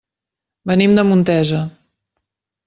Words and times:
Venim 0.71 0.95
de 0.99 1.03
Montesa. 1.09 1.61